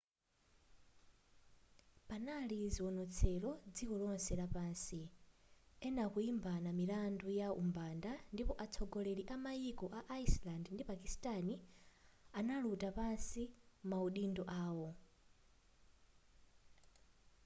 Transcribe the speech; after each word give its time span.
panali 2.07 2.61
zionetselo 2.75 3.51
dziko 3.75 3.93
lonse 4.01 4.33
lapansi 4.39 5.01
ena 5.87 6.03
kuimbana 6.13 6.69
milandu 6.79 7.27
ya 7.39 7.47
umbanda 7.61 8.13
ndipo 8.33 8.53
atsogoleri 8.63 9.23
amaiko 9.35 9.85
a 9.99 10.01
iceland 10.23 10.65
ndi 10.71 10.83
pakistani 10.91 11.55
anatula 12.39 12.89
pansi 12.97 13.43
maudindo 13.89 14.43
awo 14.63 14.89